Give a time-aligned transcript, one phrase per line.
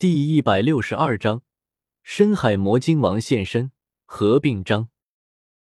[0.00, 1.42] 第一百六十二章
[2.02, 3.70] 深海魔鲸王现身
[4.06, 4.88] 合并章。